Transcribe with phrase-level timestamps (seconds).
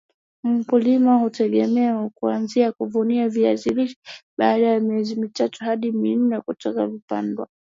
[0.43, 3.97] mkulima hutegemea kuanza kuvuna viazi lishe
[4.37, 7.47] baada ya miezi mitatu hadi minne toka vimepandwa